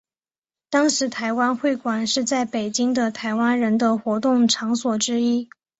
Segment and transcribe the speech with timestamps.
[0.71, 5.47] 当时台湾会馆是在北京的台湾人的活动场所之一。